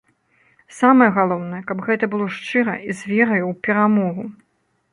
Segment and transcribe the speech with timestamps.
[0.77, 4.23] Самае галоўнае, каб гэта было шчыра і з вераю ў перамогу.